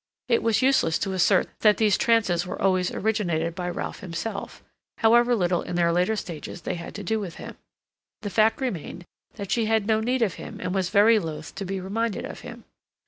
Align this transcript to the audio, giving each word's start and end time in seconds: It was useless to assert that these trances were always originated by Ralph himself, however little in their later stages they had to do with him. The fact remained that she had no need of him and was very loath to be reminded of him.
It 0.27 0.41
was 0.41 0.63
useless 0.63 0.97
to 0.97 1.13
assert 1.13 1.47
that 1.59 1.77
these 1.77 1.95
trances 1.95 2.43
were 2.47 2.59
always 2.59 2.89
originated 2.89 3.53
by 3.53 3.69
Ralph 3.69 3.99
himself, 3.99 4.63
however 4.97 5.35
little 5.35 5.61
in 5.61 5.75
their 5.75 5.91
later 5.91 6.15
stages 6.15 6.61
they 6.63 6.73
had 6.73 6.95
to 6.95 7.03
do 7.03 7.19
with 7.19 7.35
him. 7.35 7.55
The 8.21 8.31
fact 8.31 8.61
remained 8.61 9.05
that 9.35 9.51
she 9.51 9.65
had 9.67 9.85
no 9.85 9.99
need 9.99 10.23
of 10.23 10.33
him 10.41 10.59
and 10.59 10.73
was 10.73 10.89
very 10.89 11.19
loath 11.19 11.53
to 11.53 11.65
be 11.65 11.79
reminded 11.79 12.25
of 12.25 12.39
him. 12.39 12.63